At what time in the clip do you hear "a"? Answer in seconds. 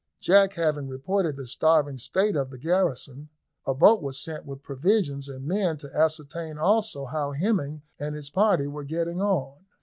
3.67-3.75